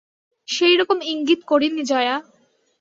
সেইরকম 0.47 0.97
ইঙ্গিত 1.11 1.41
করিনি 1.47 1.83
জয়া। 1.83 2.15